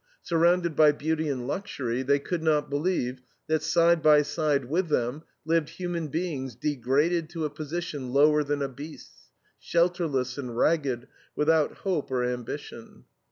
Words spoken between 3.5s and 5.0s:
side by side with